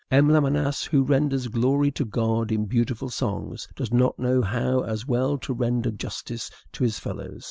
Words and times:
M. 0.09 0.29
Lamennais, 0.29 0.87
who 0.89 1.03
renders 1.03 1.47
glory 1.47 1.91
to 1.91 2.05
God 2.05 2.51
in 2.51 2.65
beautiful 2.65 3.11
songs, 3.11 3.67
does 3.75 3.93
not 3.93 4.17
know 4.17 4.41
how 4.41 4.79
as 4.81 5.05
well 5.05 5.37
to 5.37 5.53
render 5.53 5.91
justice 5.91 6.49
to 6.73 6.83
his 6.83 6.97
fellows. 6.97 7.39